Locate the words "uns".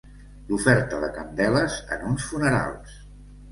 2.09-2.27